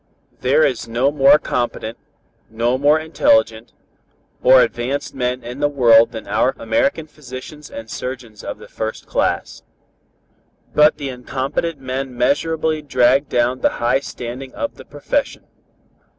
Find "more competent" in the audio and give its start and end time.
1.11-1.95